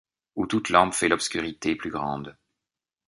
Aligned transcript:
Où 0.35 0.47
toute 0.47 0.69
lampe 0.69 0.95
fait 0.95 1.09
l’obscurité 1.09 1.75
plus 1.75 1.91
grande 1.91 2.35